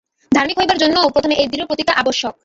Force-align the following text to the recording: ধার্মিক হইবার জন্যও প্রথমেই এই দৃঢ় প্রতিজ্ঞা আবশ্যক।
ধার্মিক 0.31 0.57
হইবার 0.59 0.77
জন্যও 0.77 1.13
প্রথমেই 1.13 1.39
এই 1.41 1.47
দৃঢ় 1.47 1.65
প্রতিজ্ঞা 1.67 1.99
আবশ্যক। 2.01 2.33